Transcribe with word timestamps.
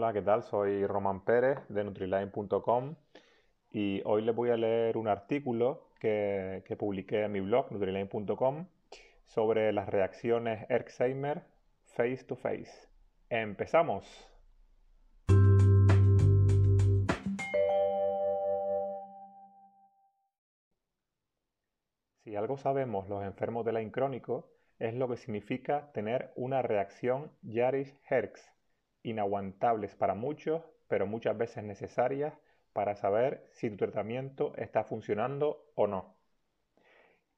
Hola, 0.00 0.12
¿qué 0.12 0.22
tal? 0.22 0.44
Soy 0.44 0.86
Román 0.86 1.24
Pérez 1.24 1.58
de 1.68 1.82
Nutriline.com 1.82 2.94
y 3.72 4.00
hoy 4.04 4.22
les 4.22 4.32
voy 4.32 4.50
a 4.50 4.56
leer 4.56 4.96
un 4.96 5.08
artículo 5.08 5.88
que, 5.98 6.62
publiqué 6.78 7.24
en 7.24 7.32
mi 7.32 7.40
blog 7.40 7.72
Nutriline.com 7.72 8.68
sobre 9.26 9.72
las 9.72 9.88
reacciones 9.88 10.70
Erxheimer 10.70 11.42
face 11.96 12.22
to 12.22 12.36
face. 12.36 12.88
¡Empezamos! 13.28 14.06
Si 22.22 22.36
algo 22.36 22.56
sabemos 22.56 23.08
los 23.08 23.24
enfermos 23.24 23.64
de 23.64 23.72
Lyme 23.72 23.90
crónico 23.90 24.48
es 24.78 24.94
lo 24.94 25.08
que 25.08 25.16
significa 25.16 25.90
tener 25.90 26.30
una 26.36 26.62
reacción 26.62 27.32
Yaris-Herx, 27.42 28.57
inaguantables 29.02 29.94
para 29.94 30.14
muchos, 30.14 30.62
pero 30.88 31.06
muchas 31.06 31.36
veces 31.36 31.64
necesarias 31.64 32.34
para 32.72 32.94
saber 32.94 33.46
si 33.52 33.70
tu 33.70 33.76
tratamiento 33.76 34.52
está 34.56 34.84
funcionando 34.84 35.64
o 35.74 35.86
no. 35.86 36.16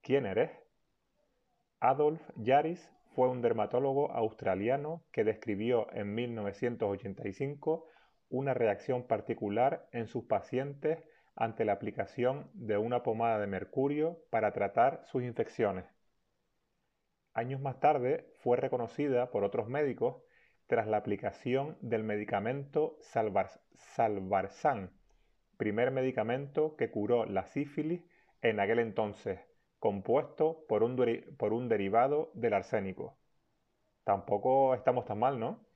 ¿Quién 0.02 0.26
eres? 0.26 0.50
Adolf 1.80 2.20
Yaris 2.36 2.90
fue 3.14 3.28
un 3.28 3.42
dermatólogo 3.42 4.12
australiano 4.12 5.02
que 5.12 5.24
describió 5.24 5.92
en 5.92 6.14
1985 6.14 7.86
una 8.28 8.54
reacción 8.54 9.06
particular 9.06 9.88
en 9.92 10.06
sus 10.06 10.24
pacientes 10.24 11.02
ante 11.34 11.64
la 11.64 11.72
aplicación 11.72 12.50
de 12.54 12.76
una 12.76 13.02
pomada 13.02 13.38
de 13.38 13.46
mercurio 13.46 14.18
para 14.30 14.52
tratar 14.52 15.02
sus 15.06 15.22
infecciones. 15.22 15.86
Años 17.32 17.60
más 17.60 17.80
tarde 17.80 18.30
fue 18.40 18.56
reconocida 18.56 19.30
por 19.30 19.44
otros 19.44 19.68
médicos 19.68 20.22
tras 20.70 20.86
la 20.86 20.98
aplicación 20.98 21.76
del 21.80 22.04
medicamento 22.04 22.96
Salvarsan, 23.00 24.92
primer 25.56 25.90
medicamento 25.90 26.76
que 26.76 26.92
curó 26.92 27.26
la 27.26 27.44
sífilis 27.44 28.04
en 28.40 28.60
aquel 28.60 28.78
entonces, 28.78 29.40
compuesto 29.80 30.64
por 30.68 30.84
un, 30.84 31.68
derivado 31.68 32.30
del 32.34 32.54
arsénico. 32.54 33.18
Tampoco 34.04 34.76
estamos 34.76 35.06
tan 35.06 35.18
mal, 35.18 35.40
¿no? 35.40 35.66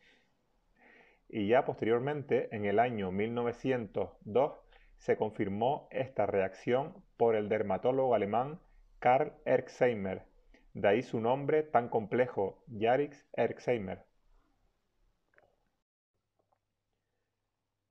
Y 1.29 1.48
ya 1.48 1.64
posteriormente, 1.64 2.55
en 2.55 2.64
el 2.64 2.79
año 2.79 3.11
1902, 3.11 4.53
se 4.98 5.17
confirmó 5.17 5.89
esta 5.91 6.25
reacción 6.25 7.03
por 7.17 7.34
el 7.34 7.48
dermatólogo 7.48 8.14
alemán 8.14 8.61
Karl 9.01 9.33
Erxheimer, 9.45 10.23
de 10.73 10.86
ahí 10.86 11.03
su 11.03 11.20
nombre 11.20 11.64
tan 11.64 11.89
complejo, 11.89 12.62
Yarix 12.69 13.27
Erxheimer. 13.33 14.05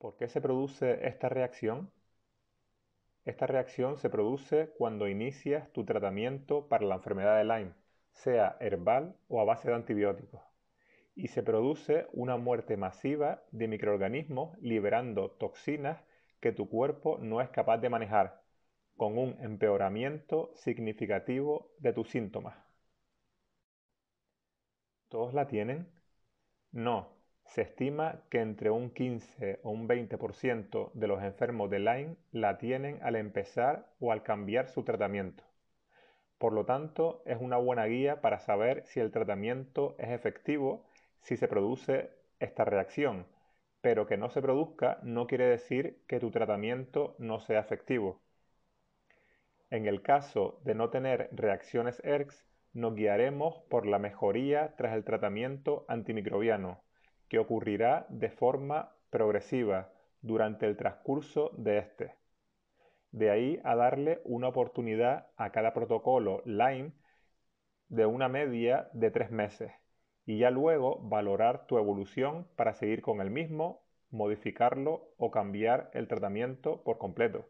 ¿Por 0.04 0.18
qué 0.18 0.28
se 0.28 0.42
produce 0.42 1.08
esta 1.08 1.30
reacción? 1.30 1.90
Esta 3.24 3.48
reacción 3.48 3.96
se 3.96 4.10
produce 4.10 4.74
cuando 4.78 5.08
inicias 5.08 5.72
tu 5.72 5.86
tratamiento 5.86 6.68
para 6.68 6.86
la 6.86 6.96
enfermedad 6.96 7.38
de 7.38 7.46
Lyme, 7.46 7.74
sea 8.12 8.58
herbal 8.60 9.16
o 9.30 9.40
a 9.40 9.46
base 9.46 9.70
de 9.70 9.76
antibióticos, 9.76 10.42
y 11.16 11.30
se 11.30 11.42
produce 11.42 12.08
una 12.12 12.36
muerte 12.36 12.76
masiva 12.76 13.44
de 13.52 13.70
microorganismos 13.70 14.58
liberando 14.60 15.32
toxinas 15.32 16.04
que 16.42 16.52
tu 16.52 16.68
cuerpo 16.68 17.18
no 17.22 17.40
es 17.40 17.48
capaz 17.52 17.78
de 17.78 17.90
manejar, 17.90 18.42
con 18.98 19.18
un 19.18 19.38
empeoramiento 19.40 20.52
significativo 20.56 21.72
de 21.80 21.94
tus 21.94 22.10
síntomas. 22.10 22.58
¿Todos 25.08 25.34
la 25.34 25.48
tienen? 25.48 25.88
No, 26.74 27.23
se 27.46 27.62
estima 27.62 28.22
que 28.30 28.42
entre 28.42 28.70
un 28.70 28.90
15 28.90 29.60
o 29.64 29.72
un 29.72 29.88
20% 29.88 30.92
de 30.94 31.08
los 31.08 31.22
enfermos 31.22 31.70
de 31.70 31.80
Lyme 31.80 32.16
la 32.32 32.58
tienen 32.58 33.00
al 33.04 33.16
empezar 33.16 33.88
o 34.00 34.12
al 34.12 34.24
cambiar 34.24 34.68
su 34.68 34.84
tratamiento. 34.84 35.44
Por 36.38 36.54
lo 36.54 36.66
tanto, 36.66 37.22
es 37.26 37.38
una 37.40 37.58
buena 37.58 37.86
guía 37.86 38.22
para 38.22 38.40
saber 38.40 38.84
si 38.86 39.00
el 39.00 39.12
tratamiento 39.12 39.96
es 39.98 40.10
efectivo 40.10 40.86
si 41.22 41.38
se 41.38 41.48
produce 41.48 42.12
esta 42.40 42.66
reacción, 42.66 43.26
pero 43.82 44.08
que 44.08 44.18
no 44.18 44.30
se 44.30 44.42
produzca 44.42 45.00
no 45.04 45.28
quiere 45.28 45.46
decir 45.46 46.02
que 46.08 46.20
tu 46.20 46.32
tratamiento 46.32 47.16
no 47.18 47.40
sea 47.40 47.60
efectivo. 47.60 48.22
En 49.70 49.88
el 49.88 50.02
caso 50.02 50.60
de 50.64 50.76
no 50.76 50.90
tener 50.90 51.30
reacciones 51.32 52.02
ERX, 52.04 52.46
nos 52.74 52.96
guiaremos 52.96 53.62
por 53.70 53.86
la 53.86 54.00
mejoría 54.00 54.76
tras 54.76 54.94
el 54.94 55.04
tratamiento 55.04 55.86
antimicrobiano, 55.88 56.82
que 57.34 57.40
ocurrirá 57.40 58.06
de 58.10 58.30
forma 58.30 58.96
progresiva 59.10 59.92
durante 60.22 60.68
el 60.68 60.78
transcurso 60.78 61.50
de 61.58 61.80
este. 61.80 62.14
De 63.10 63.32
ahí 63.32 63.60
a 63.64 63.76
darle 63.76 64.22
una 64.24 64.50
oportunidad 64.50 65.30
a 65.36 65.52
cada 65.52 65.74
protocolo 65.74 66.44
Lyme 66.46 66.92
de 67.88 68.06
una 68.06 68.30
media 68.30 68.88
de 68.94 69.10
tres 69.10 69.32
meses 69.32 69.72
y 70.28 70.38
ya 70.38 70.52
luego 70.52 71.00
valorar 71.02 71.66
tu 71.66 71.80
evolución 71.80 72.48
para 72.56 72.76
seguir 72.76 73.02
con 73.02 73.20
el 73.20 73.32
mismo, 73.32 73.82
modificarlo 74.12 75.10
o 75.18 75.32
cambiar 75.32 75.90
el 75.94 76.08
tratamiento 76.08 76.84
por 76.84 77.00
completo. 77.00 77.48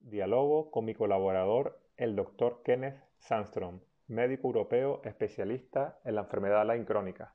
Diálogo 0.00 0.70
con 0.70 0.86
mi 0.86 0.94
colaborador, 0.94 1.78
el 1.98 2.16
Dr. 2.16 2.62
Kenneth 2.64 3.09
Sandstrom, 3.20 3.80
médico 4.08 4.48
europeo 4.48 5.02
especialista 5.04 6.00
en 6.04 6.16
la 6.16 6.22
enfermedad 6.22 6.66
Lyme 6.66 6.84
crónica. 6.84 7.32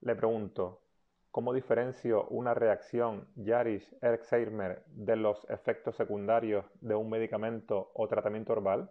Le 0.00 0.14
pregunto, 0.16 0.82
¿cómo 1.30 1.54
diferencio 1.54 2.24
una 2.28 2.52
reacción 2.52 3.28
Yaris-Erxheimer 3.36 4.82
de 4.86 5.16
los 5.16 5.48
efectos 5.48 5.96
secundarios 5.96 6.66
de 6.80 6.94
un 6.94 7.08
medicamento 7.08 7.90
o 7.94 8.06
tratamiento 8.06 8.52
herbal? 8.52 8.90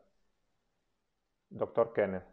Doctor 1.50 1.94
Kenneth, 1.94 2.26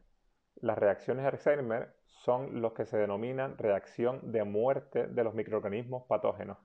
las 0.57 0.79
reacciones 0.79 1.27
Erxheimer 1.27 1.95
son 2.07 2.63
los 2.63 2.73
que 2.73 2.87
se 2.87 2.97
denominan 2.97 3.59
reacción 3.59 4.33
de 4.33 4.45
muerte 4.45 5.09
de 5.09 5.25
los 5.25 5.35
microorganismos 5.35 6.05
patógenos. 6.05 6.59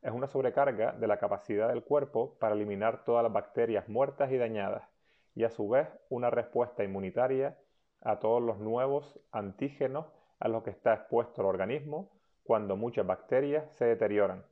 Es 0.00 0.12
una 0.12 0.28
sobrecarga 0.28 0.92
de 0.92 1.06
la 1.08 1.18
capacidad 1.18 1.68
del 1.68 1.84
cuerpo 1.84 2.38
para 2.38 2.54
eliminar 2.54 3.04
todas 3.04 3.22
las 3.22 3.32
bacterias 3.32 3.88
muertas 3.88 4.30
y 4.30 4.38
dañadas 4.38 4.93
y 5.34 5.44
a 5.44 5.50
su 5.50 5.68
vez 5.68 5.88
una 6.08 6.30
respuesta 6.30 6.84
inmunitaria 6.84 7.58
a 8.00 8.18
todos 8.18 8.42
los 8.42 8.58
nuevos 8.58 9.18
antígenos 9.32 10.06
a 10.38 10.48
los 10.48 10.62
que 10.62 10.70
está 10.70 10.94
expuesto 10.94 11.40
el 11.40 11.48
organismo 11.48 12.10
cuando 12.42 12.76
muchas 12.76 13.06
bacterias 13.06 13.70
se 13.72 13.86
deterioran. 13.86 14.44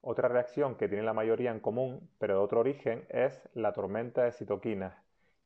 Otra 0.00 0.28
reacción 0.28 0.76
que 0.76 0.88
tiene 0.88 1.02
la 1.02 1.14
mayoría 1.14 1.50
en 1.50 1.60
común, 1.60 2.10
pero 2.18 2.34
de 2.34 2.40
otro 2.40 2.60
origen, 2.60 3.06
es 3.08 3.48
la 3.54 3.72
tormenta 3.72 4.22
de 4.22 4.32
citoquinas, 4.32 4.94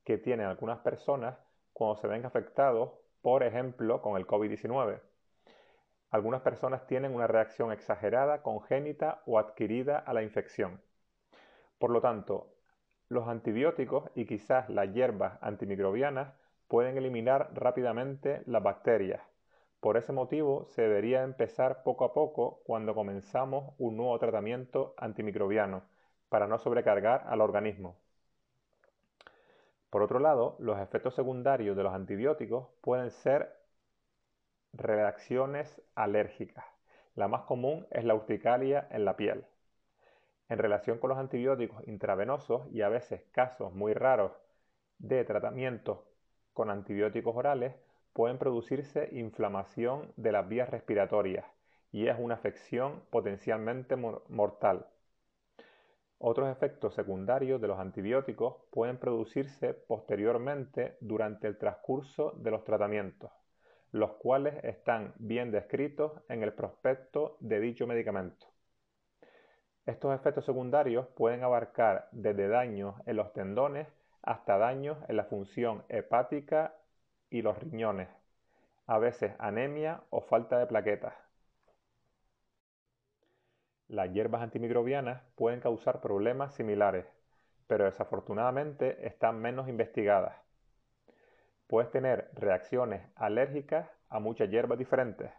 que 0.04 0.18
tienen 0.18 0.46
algunas 0.46 0.80
personas 0.80 1.38
cuando 1.72 1.96
se 1.96 2.08
ven 2.08 2.26
afectados, 2.26 2.90
por 3.22 3.44
ejemplo, 3.44 4.02
con 4.02 4.16
el 4.16 4.26
COVID-19. 4.26 5.00
Algunas 6.10 6.40
personas 6.42 6.86
tienen 6.86 7.14
una 7.14 7.26
reacción 7.26 7.70
exagerada, 7.70 8.42
congénita 8.42 9.22
o 9.26 9.38
adquirida 9.38 9.98
a 9.98 10.12
la 10.12 10.22
infección. 10.22 10.80
Por 11.78 11.90
lo 11.90 12.00
tanto, 12.00 12.57
los 13.08 13.28
antibióticos 13.28 14.10
y 14.14 14.26
quizás 14.26 14.68
las 14.68 14.92
hierbas 14.92 15.38
antimicrobianas 15.42 16.34
pueden 16.68 16.98
eliminar 16.98 17.50
rápidamente 17.54 18.42
las 18.46 18.62
bacterias. 18.62 19.22
Por 19.80 19.96
ese 19.96 20.12
motivo 20.12 20.66
se 20.66 20.82
debería 20.82 21.22
empezar 21.22 21.82
poco 21.82 22.04
a 22.04 22.12
poco 22.12 22.60
cuando 22.64 22.94
comenzamos 22.94 23.74
un 23.78 23.96
nuevo 23.96 24.18
tratamiento 24.18 24.94
antimicrobiano 24.96 25.82
para 26.28 26.46
no 26.46 26.58
sobrecargar 26.58 27.24
al 27.26 27.40
organismo. 27.40 27.96
Por 29.88 30.02
otro 30.02 30.18
lado, 30.18 30.56
los 30.58 30.78
efectos 30.78 31.14
secundarios 31.14 31.76
de 31.76 31.82
los 31.82 31.94
antibióticos 31.94 32.68
pueden 32.82 33.10
ser 33.10 33.56
reacciones 34.74 35.80
alérgicas. 35.94 36.64
La 37.14 37.28
más 37.28 37.42
común 37.42 37.86
es 37.90 38.04
la 38.04 38.14
urticaria 38.14 38.86
en 38.90 39.04
la 39.06 39.16
piel. 39.16 39.46
En 40.48 40.58
relación 40.58 40.98
con 40.98 41.10
los 41.10 41.18
antibióticos 41.18 41.86
intravenosos 41.86 42.66
y 42.72 42.82
a 42.82 42.88
veces 42.88 43.22
casos 43.32 43.72
muy 43.74 43.92
raros 43.92 44.32
de 44.98 45.24
tratamientos 45.24 46.00
con 46.54 46.70
antibióticos 46.70 47.36
orales 47.36 47.74
pueden 48.12 48.38
producirse 48.38 49.10
inflamación 49.12 50.12
de 50.16 50.32
las 50.32 50.48
vías 50.48 50.68
respiratorias 50.70 51.44
y 51.92 52.08
es 52.08 52.16
una 52.18 52.34
afección 52.34 53.02
potencialmente 53.10 53.96
mortal. 53.96 54.86
Otros 56.18 56.50
efectos 56.50 56.94
secundarios 56.94 57.60
de 57.60 57.68
los 57.68 57.78
antibióticos 57.78 58.56
pueden 58.70 58.98
producirse 58.98 59.72
posteriormente 59.72 60.96
durante 61.00 61.46
el 61.46 61.58
transcurso 61.58 62.32
de 62.38 62.50
los 62.50 62.64
tratamientos, 62.64 63.30
los 63.92 64.14
cuales 64.14 64.62
están 64.64 65.14
bien 65.18 65.52
descritos 65.52 66.12
en 66.28 66.42
el 66.42 66.54
prospecto 66.54 67.36
de 67.38 67.60
dicho 67.60 67.86
medicamento. 67.86 68.48
Estos 69.88 70.14
efectos 70.14 70.44
secundarios 70.44 71.06
pueden 71.16 71.42
abarcar 71.42 72.10
desde 72.12 72.46
daños 72.46 72.94
en 73.06 73.16
los 73.16 73.32
tendones 73.32 73.88
hasta 74.20 74.58
daños 74.58 74.98
en 75.08 75.16
la 75.16 75.24
función 75.24 75.82
hepática 75.88 76.74
y 77.30 77.40
los 77.40 77.58
riñones, 77.58 78.10
a 78.86 78.98
veces 78.98 79.32
anemia 79.38 80.02
o 80.10 80.20
falta 80.20 80.58
de 80.58 80.66
plaquetas. 80.66 81.14
Las 83.86 84.12
hierbas 84.12 84.42
antimicrobianas 84.42 85.22
pueden 85.36 85.60
causar 85.60 86.02
problemas 86.02 86.52
similares, 86.52 87.06
pero 87.66 87.86
desafortunadamente 87.86 89.06
están 89.06 89.40
menos 89.40 89.70
investigadas. 89.70 90.36
Puedes 91.66 91.90
tener 91.90 92.30
reacciones 92.34 93.08
alérgicas 93.16 93.88
a 94.10 94.18
muchas 94.18 94.50
hierbas 94.50 94.78
diferentes. 94.78 95.30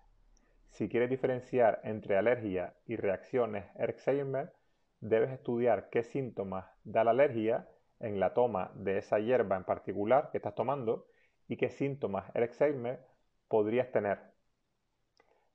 Si 0.69 0.87
quieres 0.87 1.09
diferenciar 1.09 1.81
entre 1.83 2.17
alergia 2.17 2.73
y 2.85 2.95
reacciones 2.95 3.65
Herxheimer, 3.75 4.53
debes 5.01 5.31
estudiar 5.31 5.89
qué 5.89 6.03
síntomas 6.03 6.65
da 6.83 7.03
la 7.03 7.11
alergia 7.11 7.67
en 7.99 8.19
la 8.19 8.33
toma 8.33 8.71
de 8.75 8.97
esa 8.97 9.19
hierba 9.19 9.57
en 9.57 9.65
particular 9.65 10.29
que 10.31 10.37
estás 10.37 10.55
tomando 10.55 11.07
y 11.47 11.57
qué 11.57 11.69
síntomas 11.69 12.33
Herxheimer 12.33 12.99
podrías 13.47 13.91
tener. 13.91 14.19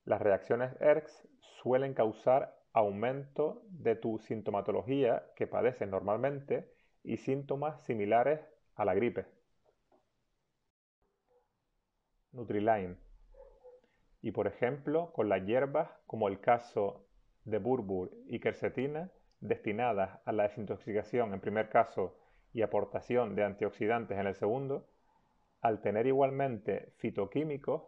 Las 0.04 0.20
reacciones 0.20 0.74
ERX 0.80 1.26
suelen 1.40 1.94
causar 1.94 2.54
aumento 2.74 3.62
de 3.68 3.96
tu 3.96 4.18
sintomatología 4.18 5.24
que 5.36 5.46
padeces 5.46 5.88
normalmente 5.88 6.70
y 7.02 7.16
síntomas 7.16 7.82
similares 7.84 8.40
a 8.74 8.84
la 8.84 8.94
gripe. 8.94 9.26
Nutriline. 12.32 13.03
Y 14.24 14.32
por 14.32 14.46
ejemplo, 14.46 15.12
con 15.12 15.28
las 15.28 15.44
hierbas, 15.44 15.90
como 16.06 16.28
el 16.28 16.40
caso 16.40 17.04
de 17.44 17.58
burbur 17.58 18.10
y 18.26 18.40
quercetina, 18.40 19.10
destinadas 19.40 20.18
a 20.24 20.32
la 20.32 20.44
desintoxicación 20.44 21.34
en 21.34 21.40
primer 21.40 21.68
caso 21.68 22.16
y 22.54 22.62
aportación 22.62 23.34
de 23.34 23.44
antioxidantes 23.44 24.16
en 24.16 24.26
el 24.26 24.34
segundo, 24.34 24.88
al 25.60 25.82
tener 25.82 26.06
igualmente 26.06 26.94
fitoquímicos, 26.96 27.82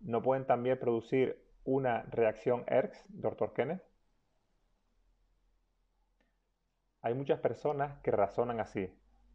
¿no 0.00 0.22
pueden 0.22 0.46
también 0.46 0.78
producir 0.78 1.38
una 1.64 2.00
reacción 2.04 2.64
ERX, 2.66 3.04
doctor 3.10 3.52
Kenneth? 3.52 3.82
Hay 7.02 7.12
muchas 7.12 7.40
personas 7.40 7.98
que 7.98 8.10
razonan 8.10 8.58
así, 8.58 8.90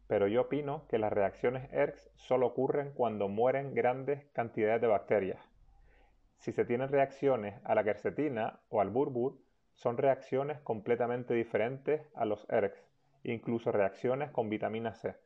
pero 0.08 0.26
yo 0.26 0.40
opino 0.40 0.88
que 0.88 0.98
las 0.98 1.12
reacciones 1.12 1.72
ERX 1.72 2.10
solo 2.16 2.48
ocurren 2.48 2.90
cuando 2.90 3.28
mueren 3.28 3.72
grandes 3.72 4.26
cantidades 4.32 4.80
de 4.80 4.88
bacterias. 4.88 5.53
Si 6.44 6.52
se 6.52 6.66
tienen 6.66 6.90
reacciones 6.90 7.58
a 7.64 7.74
la 7.74 7.84
quercetina 7.84 8.60
o 8.68 8.82
al 8.82 8.90
burbur, 8.90 9.38
son 9.72 9.96
reacciones 9.96 10.60
completamente 10.60 11.32
diferentes 11.32 12.02
a 12.14 12.26
los 12.26 12.46
ERX, 12.50 12.86
incluso 13.22 13.72
reacciones 13.72 14.30
con 14.30 14.50
vitamina 14.50 14.92
C. 14.92 15.16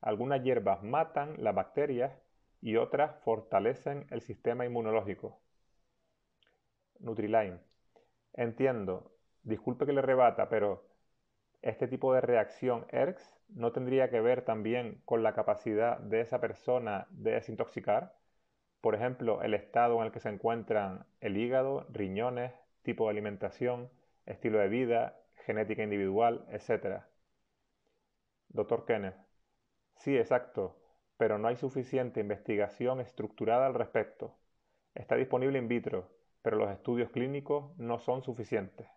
Algunas 0.00 0.40
hierbas 0.44 0.84
matan 0.84 1.34
las 1.38 1.52
bacterias 1.52 2.12
y 2.60 2.76
otras 2.76 3.16
fortalecen 3.24 4.06
el 4.10 4.20
sistema 4.20 4.64
inmunológico. 4.64 5.40
Nutriline. 7.00 7.58
Entiendo, 8.34 9.10
disculpe 9.42 9.84
que 9.84 9.94
le 9.94 10.02
rebata, 10.02 10.48
pero 10.48 10.86
este 11.60 11.88
tipo 11.88 12.14
de 12.14 12.20
reacción 12.20 12.86
ERX 12.90 13.34
no 13.48 13.72
tendría 13.72 14.10
que 14.10 14.20
ver 14.20 14.42
también 14.42 15.02
con 15.04 15.24
la 15.24 15.34
capacidad 15.34 15.98
de 15.98 16.20
esa 16.20 16.40
persona 16.40 17.08
de 17.10 17.32
desintoxicar. 17.32 18.14
Por 18.80 18.94
ejemplo, 18.94 19.42
el 19.42 19.54
estado 19.54 19.98
en 19.98 20.06
el 20.06 20.12
que 20.12 20.20
se 20.20 20.28
encuentran 20.28 21.04
el 21.20 21.36
hígado, 21.36 21.86
riñones, 21.90 22.52
tipo 22.82 23.04
de 23.04 23.10
alimentación, 23.10 23.90
estilo 24.26 24.58
de 24.58 24.68
vida, 24.68 25.20
genética 25.46 25.82
individual, 25.82 26.46
etc. 26.50 27.02
Doctor 28.48 28.84
Kenneth. 28.86 29.16
Sí, 29.96 30.16
exacto, 30.16 30.78
pero 31.16 31.38
no 31.38 31.48
hay 31.48 31.56
suficiente 31.56 32.20
investigación 32.20 33.00
estructurada 33.00 33.66
al 33.66 33.74
respecto. 33.74 34.36
Está 34.94 35.16
disponible 35.16 35.58
in 35.58 35.68
vitro, 35.68 36.08
pero 36.42 36.56
los 36.56 36.70
estudios 36.70 37.10
clínicos 37.10 37.76
no 37.78 37.98
son 37.98 38.22
suficientes. 38.22 38.88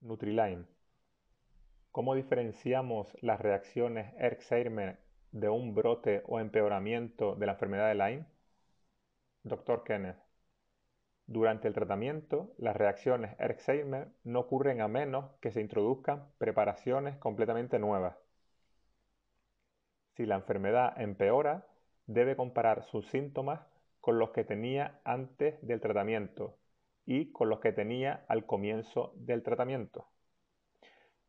Nutriline. 0.00 0.66
¿Cómo 1.90 2.14
diferenciamos 2.14 3.16
las 3.22 3.40
reacciones 3.40 4.14
Herxheimer 4.18 5.05
de 5.36 5.50
un 5.50 5.74
brote 5.74 6.22
o 6.26 6.40
empeoramiento 6.40 7.34
de 7.34 7.44
la 7.44 7.52
enfermedad 7.52 7.88
de 7.88 7.94
Lyme? 7.94 8.26
Dr. 9.42 9.84
Kenneth. 9.84 10.16
Durante 11.26 11.68
el 11.68 11.74
tratamiento, 11.74 12.54
las 12.56 12.74
reacciones 12.74 13.36
Herxheimer 13.38 14.08
no 14.24 14.40
ocurren 14.40 14.80
a 14.80 14.88
menos 14.88 15.30
que 15.42 15.50
se 15.50 15.60
introduzcan 15.60 16.26
preparaciones 16.38 17.18
completamente 17.18 17.78
nuevas. 17.78 18.16
Si 20.14 20.24
la 20.24 20.36
enfermedad 20.36 20.98
empeora, 20.98 21.66
debe 22.06 22.34
comparar 22.34 22.84
sus 22.84 23.06
síntomas 23.08 23.60
con 24.00 24.18
los 24.18 24.30
que 24.30 24.44
tenía 24.44 25.00
antes 25.04 25.60
del 25.60 25.82
tratamiento 25.82 26.56
y 27.04 27.30
con 27.32 27.50
los 27.50 27.60
que 27.60 27.72
tenía 27.72 28.24
al 28.28 28.46
comienzo 28.46 29.12
del 29.16 29.42
tratamiento. 29.42 30.08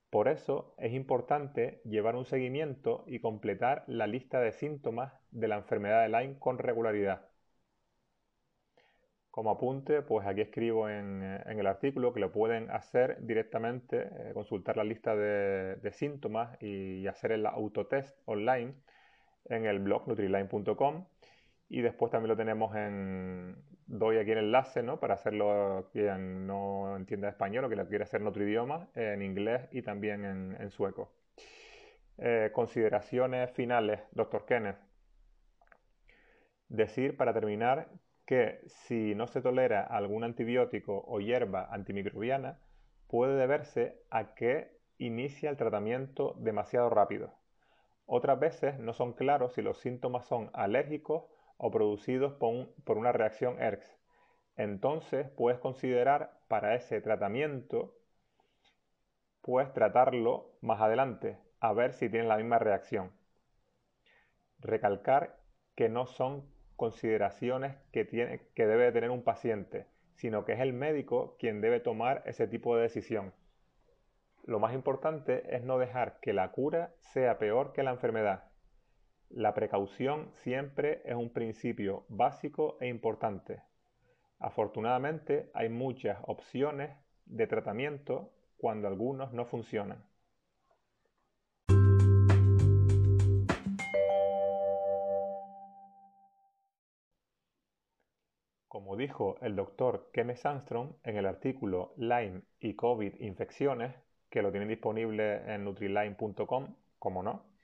Por 0.10 0.28
eso 0.30 0.74
es 0.78 0.94
importante 0.94 1.82
llevar 1.84 2.16
un 2.16 2.26
seguimiento 2.26 3.04
y 3.08 3.20
completar 3.20 3.84
la 3.88 4.08
lista 4.08 4.40
de 4.40 4.54
síntomas 4.54 5.14
de 5.32 5.48
la 5.48 5.58
enfermedad 5.58 6.04
de 6.04 6.10
Lyme 6.10 6.40
con 6.40 6.58
regularidad. 6.60 7.28
Como 9.32 9.52
apunte, 9.52 10.02
pues 10.02 10.26
aquí 10.26 10.42
escribo 10.42 10.90
en, 10.90 11.22
el 11.22 11.68
artículo 11.68 12.12
que 12.14 12.20
lo 12.20 12.32
pueden 12.32 12.72
hacer 12.72 13.18
directamente, 13.22 14.10
eh, 14.12 14.32
consultar 14.34 14.78
la 14.78 14.84
lista 14.84 15.16
de, 15.16 15.92
síntomas 15.92 16.58
y, 16.62 17.06
hacer 17.06 17.34
el 17.34 17.46
autotest 17.46 18.18
online 18.26 18.74
en 19.46 19.66
el 19.66 19.80
blog 19.80 20.08
nutriline.com 20.08 21.06
y 21.70 21.82
después 21.82 22.12
también 22.12 22.30
lo 22.30 22.38
tenemos 22.38 22.76
en, 22.76 23.56
doy 23.88 24.18
aquí 24.18 24.32
el 24.32 24.40
enlace, 24.40 24.84
¿no? 24.84 25.00
Para 25.00 25.16
hacerlo 25.16 25.90
quien 25.92 26.46
no 26.46 26.96
entienda 26.96 27.30
español 27.30 27.66
o 27.66 27.70
que 27.70 27.76
lo 27.76 27.88
quiera 27.88 28.04
hacer 28.04 28.22
en 28.22 28.28
otro 28.28 28.44
idioma, 28.44 28.90
en 28.96 29.22
inglés 29.22 29.68
y 29.72 29.82
también 29.82 30.26
en, 30.26 30.70
sueco. 30.70 31.12
Eh, 32.18 32.52
consideraciones 32.54 33.52
finales, 33.52 34.02
doctor 34.12 34.46
Kenneth. 34.46 34.78
Decir 36.68 37.16
para 37.16 37.34
terminar 37.34 37.90
que 38.26 38.60
si 38.68 39.16
no 39.16 39.28
se 39.28 39.42
tolera 39.42 39.84
algún 39.84 40.26
antibiótico 40.26 41.04
o 41.08 41.22
hierba 41.22 41.68
antimicrobiana, 41.72 42.60
puede 43.08 43.38
deberse 43.38 44.02
a 44.10 44.36
que 44.36 44.78
inicia 44.98 45.50
el 45.50 45.56
tratamiento 45.56 46.36
demasiado 46.40 46.90
rápido. 46.90 47.34
Otras 48.06 48.40
veces 48.40 48.80
no 48.80 48.94
son 48.94 49.14
claros 49.14 49.54
si 49.54 49.62
los 49.62 49.80
síntomas 49.80 50.26
son 50.26 50.50
alérgicos 50.54 51.26
o 51.58 51.72
producidos 51.72 52.34
por, 52.34 52.98
una 52.98 53.12
reacción 53.12 53.62
ERX. 53.62 53.98
Entonces 54.56 55.30
puedes 55.30 55.60
considerar 55.60 56.40
para 56.48 56.76
ese 56.76 57.02
tratamiento, 57.02 57.96
puedes 59.42 59.74
tratarlo 59.74 60.52
más 60.62 60.82
adelante, 60.82 61.38
a 61.60 61.74
ver 61.74 61.94
si 61.94 62.10
tiene 62.10 62.28
la 62.28 62.38
misma 62.38 62.60
reacción. 62.60 63.12
Recalcar 64.60 65.38
que 65.76 65.90
no 65.90 66.08
son 66.08 66.50
consideraciones 66.76 67.76
que, 67.92 68.06
tiene, 68.06 68.42
que 68.56 68.66
debe 68.66 68.92
tener 68.92 69.12
un 69.12 69.24
paciente, 69.24 69.88
sino 70.16 70.46
que 70.46 70.54
es 70.54 70.60
el 70.60 70.74
médico 70.74 71.36
quien 71.40 71.62
debe 71.62 71.80
tomar 71.80 72.24
ese 72.26 72.48
tipo 72.48 72.76
de 72.76 72.84
decisión. 72.84 73.34
Lo 74.44 74.60
más 74.60 74.74
importante 74.74 75.56
es 75.56 75.64
no 75.64 75.78
dejar 75.78 76.20
que 76.20 76.34
la 76.34 76.52
cura 76.52 76.94
sea 77.00 77.38
peor 77.38 77.74
que 77.74 77.84
la 77.84 77.92
enfermedad 77.92 78.48
la 79.30 79.54
precaución 79.54 80.32
siempre 80.44 81.02
es 81.06 81.16
un 81.16 81.30
principio 81.30 82.06
básico 82.08 82.78
e 82.80 82.88
importante. 82.88 83.62
Afortunadamente 84.40 85.50
hay 85.54 85.70
muchas 85.70 86.18
opciones 86.24 86.96
de 87.26 87.48
tratamiento 87.48 88.32
cuando 88.58 88.88
algunos 88.88 89.34
no 89.34 89.46
funcionan. 89.46 90.04
Como 98.68 98.96
dijo 98.96 99.38
el 99.42 99.56
doctor 99.56 100.12
Kenneth 100.14 100.38
Sandstrom 100.38 100.94
en 101.04 101.18
el 101.18 101.26
artículo 101.26 101.94
Lyme 101.98 102.44
y 102.60 102.76
COVID 102.76 103.22
infecciones, 103.22 103.96
que 104.30 104.42
lo 104.42 104.52
tienen 104.52 104.70
disponible 104.70 105.54
en 105.54 105.64
nutriline.com, 105.64 106.76
como 107.00 107.24
no, 107.24 107.57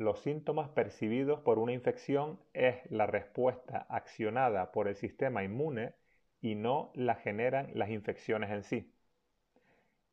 los 0.00 0.20
síntomas 0.20 0.70
percibidos 0.70 1.40
por 1.40 1.58
una 1.58 1.74
infección 1.74 2.40
es 2.54 2.90
la 2.90 3.06
respuesta 3.06 3.84
accionada 3.90 4.72
por 4.72 4.88
el 4.88 4.96
sistema 4.96 5.44
inmune 5.44 5.92
y 6.40 6.54
no 6.54 6.90
la 6.94 7.16
generan 7.16 7.70
las 7.74 7.90
infecciones 7.90 8.50
en 8.50 8.62
sí. 8.62 8.94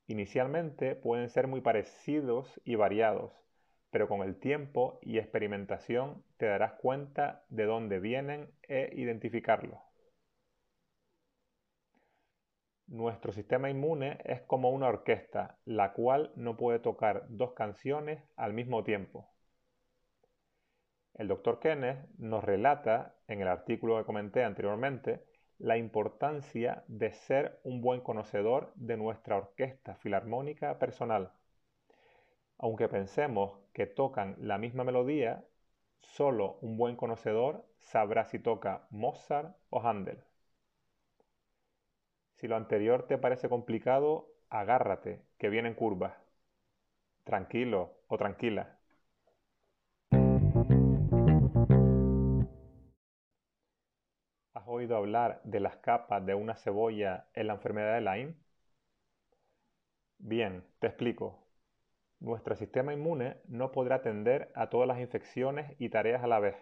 Inicialmente 0.08 0.94
pueden 0.96 1.30
ser 1.30 1.48
muy 1.48 1.62
parecidos 1.62 2.60
y 2.66 2.76
variados, 2.76 3.32
pero 3.90 4.10
con 4.10 4.24
el 4.24 4.38
tiempo 4.38 5.00
y 5.02 5.20
experimentación 5.20 6.22
te 6.36 6.48
darás 6.48 6.74
cuenta 6.74 7.46
de 7.48 7.64
dónde 7.64 8.02
vienen 8.02 8.52
e 8.64 8.90
identificarlos. 8.94 9.80
Nuestro 12.88 13.32
sistema 13.32 13.70
inmune 13.70 14.20
es 14.26 14.42
como 14.42 14.70
una 14.70 14.90
orquesta, 14.90 15.58
la 15.64 15.94
cual 15.94 16.34
no 16.36 16.58
puede 16.58 16.80
tocar 16.80 17.26
dos 17.30 17.54
canciones 17.54 18.22
al 18.36 18.52
mismo 18.52 18.84
tiempo. 18.84 19.30
El 21.18 21.28
doctor 21.28 21.60
Kenneth 21.60 22.08
nos 22.20 22.44
relata, 22.44 23.16
en 23.28 23.42
el 23.42 23.48
artículo 23.48 23.98
que 23.98 24.06
comenté 24.06 24.44
anteriormente, 24.44 25.26
la 25.58 25.76
importancia 25.76 26.84
de 26.88 27.12
ser 27.12 27.60
un 27.64 27.82
buen 27.82 28.02
conocedor 28.02 28.72
de 28.76 28.98
nuestra 28.98 29.38
orquesta 29.38 29.96
filarmónica 29.96 30.78
personal. 30.78 31.32
Aunque 32.60 32.88
pensemos 32.88 33.58
que 33.74 33.88
tocan 33.88 34.36
la 34.40 34.60
misma 34.60 34.84
melodía, 34.84 35.44
solo 36.00 36.60
un 36.62 36.78
buen 36.78 36.96
conocedor 36.96 37.66
sabrá 37.80 38.26
si 38.26 38.38
toca 38.38 38.86
Mozart 38.92 39.58
o 39.72 39.82
Handel. 39.82 40.24
Si 42.36 42.48
lo 42.48 42.56
anterior 42.56 43.08
te 43.08 43.18
parece 43.18 43.50
complicado, 43.50 44.28
agárrate, 44.50 45.24
que 45.40 45.50
vienen 45.50 45.74
curvas. 45.74 46.14
Tranquilo 47.24 47.98
o 48.08 48.18
tranquila. 48.18 48.77
Oído 54.78 54.96
hablar 54.96 55.42
de 55.44 55.60
las 55.60 55.78
capas 55.78 56.26
de 56.26 56.36
una 56.36 56.56
cebolla 56.56 57.28
en 57.34 57.48
la 57.48 57.54
enfermedad 57.54 57.96
de 57.96 58.02
Lyme? 58.02 58.36
Bien, 60.20 60.64
te 60.80 60.88
explico. 60.88 61.40
Nuestro 62.20 62.56
sistema 62.56 62.94
inmune 62.94 63.38
no 63.48 63.72
podrá 63.72 63.96
atender 63.98 64.52
a 64.56 64.70
todas 64.70 64.88
las 64.88 65.00
infecciones 65.00 65.76
y 65.80 65.90
tareas 65.90 66.24
a 66.24 66.28
la 66.28 66.40
vez. 66.40 66.56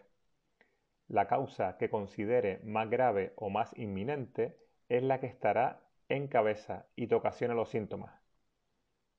La 1.08 1.28
causa 1.28 1.78
que 1.78 1.90
considere 1.90 2.60
más 2.64 2.90
grave 2.90 3.34
o 3.36 3.50
más 3.50 3.78
inminente 3.78 4.58
es 4.88 5.04
la 5.04 5.20
que 5.20 5.28
estará 5.28 5.82
en 6.08 6.28
cabeza 6.28 6.88
y 6.96 7.08
te 7.08 7.16
ocasiona 7.16 7.54
los 7.54 7.70
síntomas. 7.70 8.14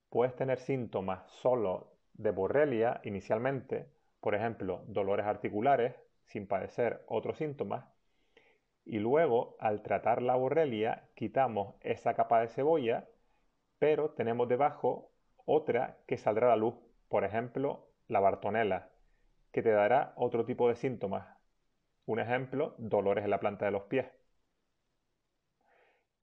Puedes 0.08 0.34
tener 0.36 0.58
síntomas 0.58 1.30
solo 1.30 1.92
de 2.14 2.30
borrelia 2.30 3.00
inicialmente, 3.04 3.90
por 4.20 4.34
ejemplo, 4.34 4.84
dolores 4.86 5.26
articulares, 5.26 5.94
sin 6.24 6.46
padecer 6.46 7.04
otros 7.08 7.36
síntomas, 7.36 7.84
y 8.86 8.98
luego 8.98 9.56
al 9.60 9.82
tratar 9.82 10.22
la 10.22 10.36
borrelia 10.36 11.08
quitamos 11.14 11.74
esa 11.80 12.14
capa 12.14 12.40
de 12.40 12.48
cebolla, 12.48 13.08
pero 13.78 14.10
tenemos 14.10 14.48
debajo 14.48 15.12
otra 15.44 15.98
que 16.06 16.18
saldrá 16.18 16.46
a 16.46 16.50
la 16.50 16.56
luz, 16.56 16.74
por 17.08 17.24
ejemplo, 17.24 17.88
la 18.08 18.20
bartonela, 18.20 18.90
que 19.52 19.62
te 19.62 19.70
dará 19.70 20.14
otro 20.16 20.44
tipo 20.46 20.68
de 20.68 20.76
síntomas. 20.76 21.28
Un 22.06 22.20
ejemplo, 22.20 22.74
dolores 22.78 23.24
en 23.24 23.30
la 23.30 23.40
planta 23.40 23.66
de 23.66 23.72
los 23.72 23.84
pies 23.84 24.06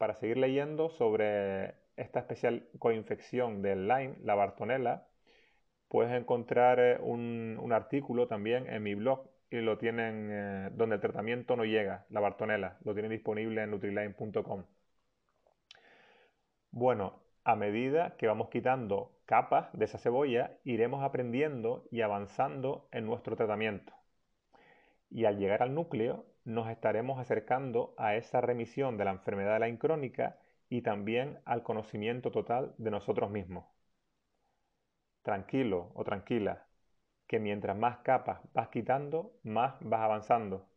para 0.03 0.15
seguir 0.15 0.38
leyendo 0.38 0.89
sobre 0.89 1.75
esta 1.96 2.20
especial 2.20 2.67
coinfección 2.77 3.62
del 3.62 3.88
Lyme, 3.88 4.17
la 4.22 4.36
Bartonella, 4.36 5.08
puedes 5.88 6.12
encontrar 6.12 6.77
eh, 6.82 6.98
un, 7.00 7.72
artículo 7.72 8.27
también 8.27 8.67
en 8.67 8.84
mi 8.84 8.96
blog 8.96 9.29
y 9.54 9.62
lo 9.62 9.78
tienen 9.78 10.30
eh, 10.32 10.70
donde 10.74 10.96
el 10.96 11.02
tratamiento 11.02 11.56
no 11.56 11.64
llega, 11.64 12.06
la 12.10 12.20
Bartonella, 12.20 12.78
lo 12.84 12.94
tienen 12.94 13.12
disponible 13.12 13.62
en 13.62 13.70
nutriline.com. 13.70 14.64
Bueno, 16.72 17.22
a 17.44 17.56
medida 17.56 18.16
que 18.18 18.26
vamos 18.26 18.50
quitando 18.50 19.12
capas 19.26 19.70
de 19.74 19.86
esa 19.86 20.00
cebolla, 20.00 20.58
iremos 20.64 21.04
aprendiendo 21.04 21.86
y 21.92 22.02
avanzando 22.02 22.88
en 22.92 23.06
nuestro 23.06 23.36
tratamiento. 23.36 23.94
Y 25.12 25.26
al 25.26 25.38
llegar 25.38 25.62
al 25.62 25.76
núcleo, 25.76 26.26
nos 26.46 26.68
estaremos 26.70 27.20
acercando 27.20 27.94
a 28.00 28.16
esa 28.16 28.42
remisión 28.42 28.98
de 28.98 29.06
la 29.06 29.12
enfermedad 29.12 29.54
de 29.54 29.60
la 29.60 29.70
incrónica 29.70 30.40
y 30.68 30.82
también 30.82 31.38
al 31.46 31.62
conocimiento 31.62 32.32
total 32.32 32.74
de 32.80 32.90
nosotros 32.90 33.30
mismos. 33.30 33.66
Tranquilo 35.22 35.92
o 35.94 36.04
tranquila, 36.04 36.66
que 37.34 37.40
mientras 37.40 37.75
más 37.75 37.98
capas 38.04 38.42
vas 38.54 38.68
quitando, 38.68 39.34
más 39.42 39.74
vas 39.80 40.02
avanzando. 40.02 40.68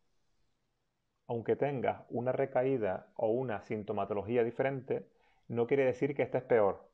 Aunque 1.27 1.55
tengas 1.55 2.07
una 2.09 2.33
recaída 2.33 3.13
o 3.15 3.29
una 3.29 3.61
sintomatología 3.61 4.43
diferente, 4.43 5.07
no 5.49 5.67
quiere 5.67 5.85
decir 5.85 6.15
que 6.15 6.23
estés 6.23 6.45
peor. 6.45 6.89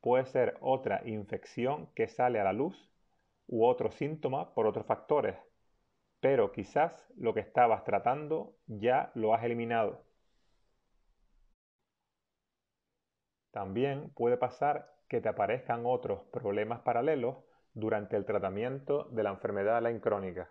Puede 0.00 0.24
ser 0.24 0.56
otra 0.62 1.02
infección 1.04 1.90
que 1.94 2.08
sale 2.08 2.40
a 2.40 2.44
la 2.44 2.54
luz 2.54 2.90
u 3.46 3.66
otro 3.66 3.90
síntoma 3.90 4.54
por 4.54 4.66
otros 4.66 4.86
factores, 4.86 5.36
pero 6.20 6.50
quizás 6.50 7.06
lo 7.14 7.34
que 7.34 7.40
estabas 7.40 7.84
tratando 7.84 8.56
ya 8.66 9.10
lo 9.14 9.34
has 9.34 9.44
eliminado. 9.44 10.02
También 13.50 14.08
puede 14.14 14.38
pasar 14.38 14.94
que 15.08 15.20
te 15.20 15.28
aparezcan 15.28 15.82
otros 15.84 16.22
problemas 16.32 16.80
paralelos 16.80 17.36
durante 17.74 18.16
el 18.16 18.24
tratamiento 18.24 19.04
de 19.10 19.22
la 19.24 19.30
enfermedad 19.30 19.82
de 19.82 20.00
crónica, 20.00 20.48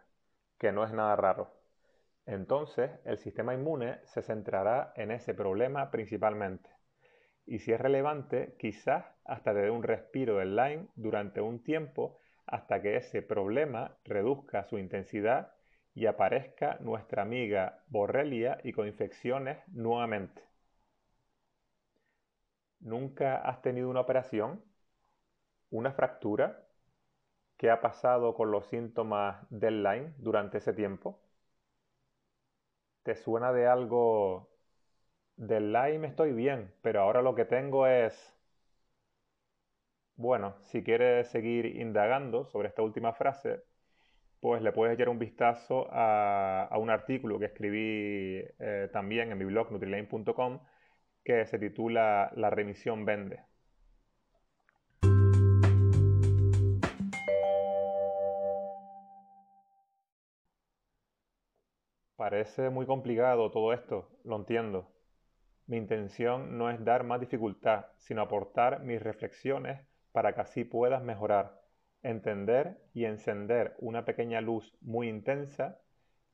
que 0.60 0.72
no 0.72 0.84
es 0.84 0.94
nada 0.94 1.16
raro. 1.16 1.52
Entonces, 2.26 2.92
el 3.06 3.18
sistema 3.18 3.54
inmune 3.54 4.00
se 4.06 4.22
centrará 4.22 4.94
en 4.96 5.12
ese 5.12 5.34
problema 5.34 5.90
principalmente. 5.90 6.70
Y 7.46 7.60
si 7.60 7.74
es 7.74 7.82
relevante, 7.82 8.56
quizás 8.58 9.06
hasta 9.26 9.54
te 9.54 9.64
dé 9.64 9.70
un 9.70 9.84
respiro 9.84 10.38
del 10.38 10.56
Lyme 10.56 10.88
durante 10.96 11.42
un 11.42 11.64
tiempo 11.64 12.20
hasta 12.46 12.82
que 12.82 12.98
ese 12.98 13.22
problema 13.22 13.98
reduzca 14.06 14.64
su 14.64 14.78
intensidad 14.78 15.54
y 15.94 16.06
aparezca 16.06 16.78
nuestra 16.80 17.22
amiga 17.22 17.84
Borrelia 17.88 18.60
y 18.64 18.72
con 18.72 18.88
infecciones 18.88 19.60
nuevamente. 19.68 20.42
¿Nunca 22.80 23.38
has 23.38 23.62
tenido 23.62 23.90
una 23.90 24.02
operación? 24.02 24.64
¿Una 25.70 25.92
fractura? 25.94 26.68
¿Qué 27.64 27.72
ha 27.72 27.80
pasado 27.80 28.34
con 28.36 28.52
los 28.52 28.66
síntomas 28.68 29.48
del 29.50 29.84
Lyme 29.84 30.14
durante 30.18 30.58
ese 30.58 30.74
tiempo? 30.74 31.22
¿Te 33.04 33.16
suena 33.16 33.54
de 33.54 33.68
algo? 33.68 34.50
Del 35.38 35.72
Lyme 35.72 36.08
estoy 36.08 36.34
bien, 36.34 36.74
pero 36.82 37.02
ahora 37.02 37.22
lo 37.22 37.36
que 37.36 37.46
tengo 37.46 37.88
es... 37.88 38.36
Bueno, 40.16 40.56
si 40.64 40.84
quieres 40.84 41.30
seguir 41.30 41.66
indagando 41.66 42.44
sobre 42.46 42.68
esta 42.68 42.82
última 42.82 43.14
frase, 43.14 43.64
pues 44.42 44.62
le 44.62 44.74
puedes 44.74 44.96
echar 44.96 45.10
un 45.10 45.20
vistazo 45.20 45.88
a, 45.92 46.70
un 46.78 46.90
artículo 46.90 47.40
que 47.40 47.46
escribí 47.46 48.44
eh, 48.60 48.90
también 48.94 49.32
en 49.32 49.38
mi 49.38 49.46
blog 49.46 49.72
nutrilane.com 49.72 50.60
que 51.24 51.46
se 51.46 51.60
titula 51.60 52.32
La 52.36 52.50
remisión 52.50 53.06
vende. 53.06 53.53
Parece 62.24 62.70
muy 62.70 62.86
complicado 62.86 63.52
todo 63.52 63.74
esto, 63.74 64.08
lo 64.24 64.38
entiendo. 64.38 64.90
Mi 65.68 65.76
intención 65.76 66.58
no 66.58 66.70
es 66.70 66.82
dar 66.86 67.04
más 67.04 67.20
dificultad, 67.20 67.88
sino 67.98 68.22
aportar 68.22 68.80
mis 68.80 69.04
reflexiones 69.04 69.86
para 70.14 70.34
que 70.34 70.40
así 70.40 70.64
puedas 70.64 71.04
mejorar 71.04 71.60
entender 72.02 72.78
y 72.94 73.04
encender 73.04 73.76
una 73.78 74.06
pequeña 74.06 74.40
luz 74.40 74.74
muy 74.80 75.10
intensa 75.10 75.82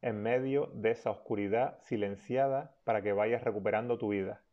en 0.04 0.22
medio 0.22 0.68
de 0.76 0.92
esa 0.92 1.10
oscuridad 1.10 1.80
silenciada 1.82 2.76
para 2.84 3.02
que 3.02 3.12
vayas 3.12 3.44
recuperando 3.44 3.98
tu 3.98 4.10
vida. 4.10 4.44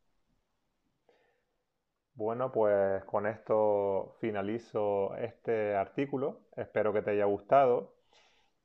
Bueno, 2.15 2.51
pues 2.51 3.05
con 3.05 3.27
esto 3.27 4.17
finalizo 4.23 5.15
este 5.17 5.75
artículo. 5.77 6.41
Espero 6.57 6.95
que 6.95 7.03
te 7.03 7.11
haya 7.11 7.27
gustado. 7.27 7.96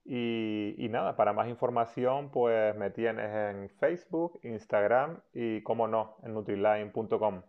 Y, 0.03 0.87
nada, 0.89 1.15
para 1.15 1.33
más 1.33 1.47
información, 1.47 2.31
pues 2.31 2.75
me 2.75 2.89
tienes 2.91 3.29
en 3.33 3.69
Facebook, 3.69 4.39
Instagram 4.43 5.21
y, 5.33 5.61
como 5.63 5.87
no, 5.87 6.17
en 6.23 6.33
Nutriline.com. 6.33 7.41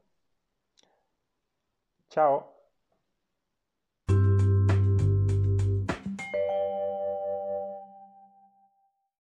Chao. 2.11 2.52